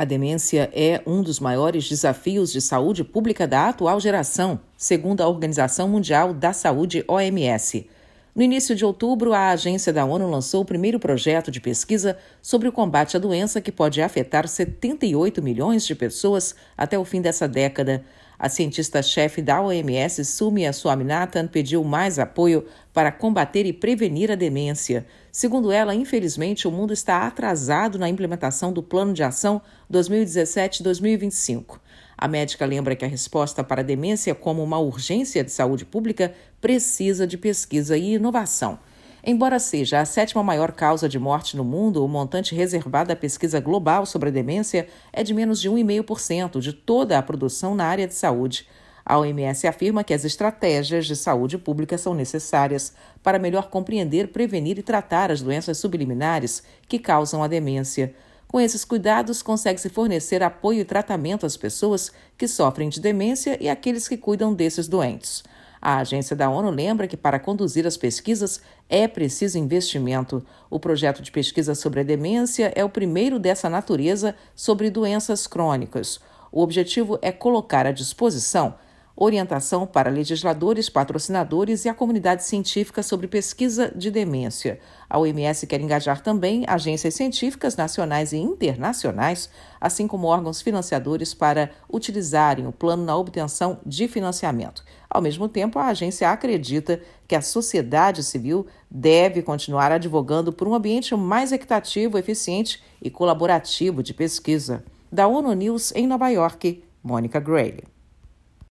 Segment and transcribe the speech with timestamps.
[0.00, 5.26] A demência é um dos maiores desafios de saúde pública da atual geração, segundo a
[5.26, 7.84] Organização Mundial da Saúde, OMS.
[8.38, 12.68] No início de outubro, a agência da ONU lançou o primeiro projeto de pesquisa sobre
[12.68, 17.48] o combate à doença que pode afetar 78 milhões de pessoas até o fim dessa
[17.48, 18.04] década.
[18.38, 22.64] A cientista-chefe da OMS, Sumia Swaminathan, pediu mais apoio
[22.94, 25.04] para combater e prevenir a demência.
[25.32, 29.60] Segundo ela, infelizmente, o mundo está atrasado na implementação do Plano de Ação
[29.92, 31.80] 2017-2025.
[32.20, 36.34] A médica lembra que a resposta para a demência como uma urgência de saúde pública
[36.60, 38.80] precisa de pesquisa e inovação.
[39.24, 43.60] Embora seja a sétima maior causa de morte no mundo, o montante reservado à pesquisa
[43.60, 48.08] global sobre a demência é de menos de 1,5% de toda a produção na área
[48.08, 48.66] de saúde.
[49.04, 52.92] A OMS afirma que as estratégias de saúde pública são necessárias
[53.22, 58.12] para melhor compreender, prevenir e tratar as doenças subliminares que causam a demência.
[58.48, 63.68] Com esses cuidados, consegue-se fornecer apoio e tratamento às pessoas que sofrem de demência e
[63.68, 65.44] àqueles que cuidam desses doentes.
[65.82, 70.44] A agência da ONU lembra que para conduzir as pesquisas é preciso investimento.
[70.70, 76.18] O projeto de pesquisa sobre a demência é o primeiro dessa natureza sobre doenças crônicas.
[76.50, 78.74] O objetivo é colocar à disposição
[79.20, 84.78] orientação para legisladores, patrocinadores e a comunidade científica sobre pesquisa de demência.
[85.10, 91.70] A OMS quer engajar também agências científicas nacionais e internacionais, assim como órgãos financiadores para
[91.92, 94.84] utilizarem o plano na obtenção de financiamento.
[95.10, 100.74] Ao mesmo tempo, a agência acredita que a sociedade civil deve continuar advogando por um
[100.74, 104.84] ambiente mais equitativo, eficiente e colaborativo de pesquisa.
[105.10, 107.97] Da ONU News em Nova York, Mônica Gray.